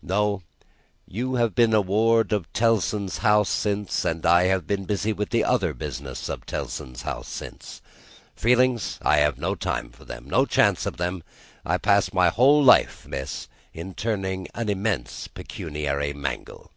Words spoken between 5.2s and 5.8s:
the other